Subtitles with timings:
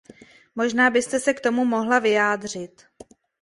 [0.55, 2.83] Možná byste se k tomu mohla vyjádřit.